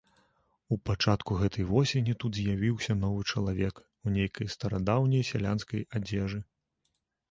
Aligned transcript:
У 0.75 0.77
пачатку 0.89 1.37
гэтай 1.41 1.67
восені 1.73 2.17
тут 2.25 2.31
з'явіўся 2.41 2.97
новы 3.05 3.29
чалавек, 3.31 3.75
у 4.05 4.17
нейкай 4.19 4.53
старадаўняй 4.59 5.31
сялянскай 5.33 5.91
адзежы. 5.99 6.47